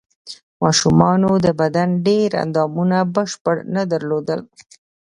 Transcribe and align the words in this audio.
ماشومانو 0.63 1.31
د 1.45 1.47
بدن 1.61 1.89
ډېر 2.07 2.29
اندامونه 2.43 2.97
بشپړ 3.15 3.55
نه 3.75 3.83
درلودل. 3.91 4.39